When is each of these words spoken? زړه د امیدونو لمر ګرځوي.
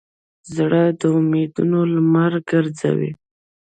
زړه 0.55 0.83
د 0.99 1.01
امیدونو 1.19 1.79
لمر 1.93 2.33
ګرځوي. 2.49 3.11